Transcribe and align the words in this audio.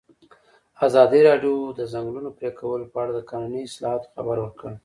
ازادي 0.87 1.19
راډیو 1.29 1.55
د 1.71 1.75
د 1.79 1.81
ځنګلونو 1.93 2.29
پرېکول 2.39 2.81
په 2.91 2.97
اړه 3.01 3.11
د 3.15 3.19
قانوني 3.29 3.61
اصلاحاتو 3.65 4.11
خبر 4.13 4.37
ورکړی. 4.41 4.75